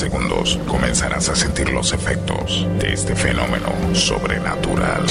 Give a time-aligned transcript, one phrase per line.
[0.00, 5.04] segundos comenzarás a sentir los efectos de este fenómeno sobrenatural.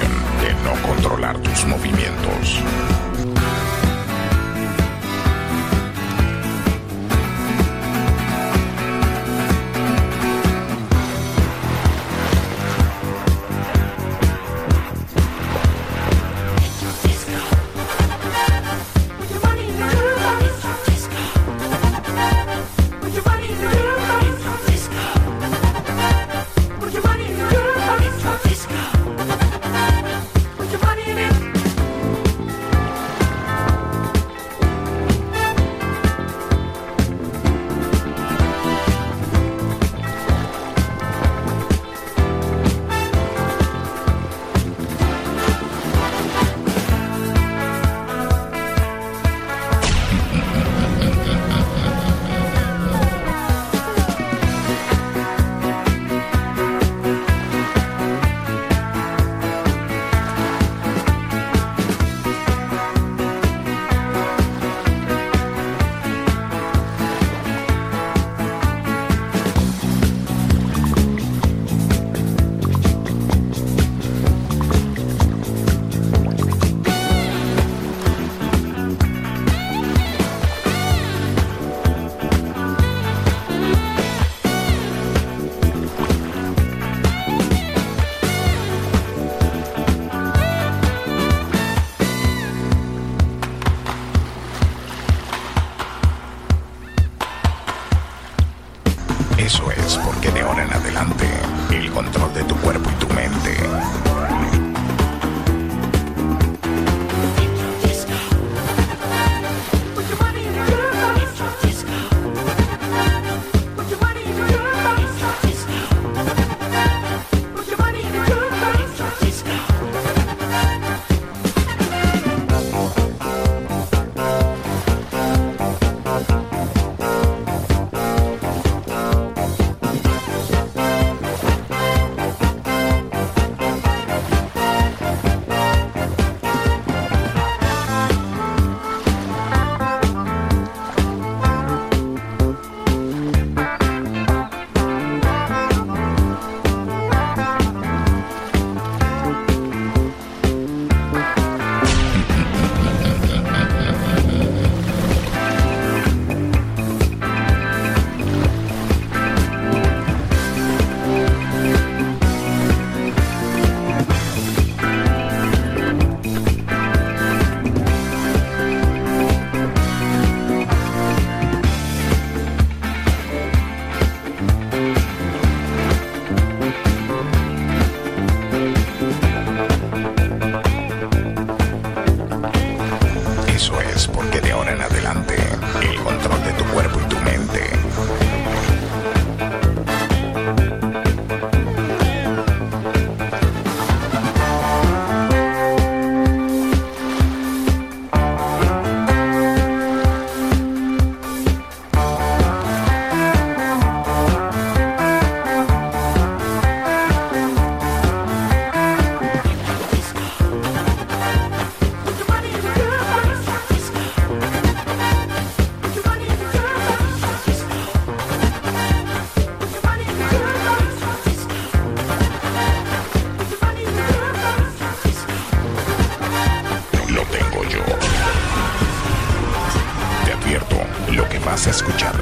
[0.00, 3.01] de no controlar tus movimientos.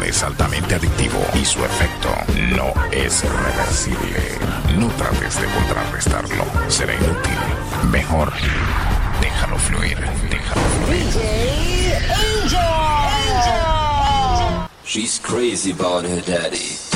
[0.02, 2.08] es altamente adictivo y su efecto
[2.56, 4.38] no es reversible.
[4.79, 7.38] No trates de contrarrestarlo, será inútil.
[7.91, 8.32] Mejor,
[9.20, 9.99] déjalo fluir,
[10.31, 11.06] déjalo fluir.
[12.43, 12.61] Angel.
[13.29, 14.69] Angel.
[14.85, 16.90] She's crazy about her daddy.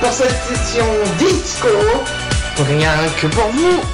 [0.00, 0.84] Pour cette session
[1.18, 1.66] disco,
[2.56, 3.93] rien que pour vous.